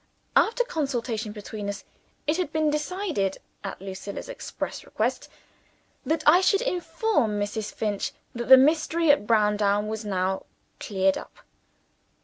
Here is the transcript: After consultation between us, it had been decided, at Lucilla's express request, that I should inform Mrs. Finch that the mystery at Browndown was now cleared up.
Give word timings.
After 0.35 0.63
consultation 0.63 1.31
between 1.31 1.69
us, 1.69 1.83
it 2.25 2.37
had 2.37 2.51
been 2.51 2.71
decided, 2.71 3.37
at 3.63 3.79
Lucilla's 3.79 4.29
express 4.29 4.83
request, 4.83 5.29
that 6.07 6.23
I 6.25 6.41
should 6.41 6.61
inform 6.63 7.39
Mrs. 7.39 7.71
Finch 7.71 8.11
that 8.33 8.49
the 8.49 8.57
mystery 8.57 9.11
at 9.11 9.27
Browndown 9.27 9.87
was 9.89 10.03
now 10.03 10.47
cleared 10.79 11.19
up. 11.19 11.35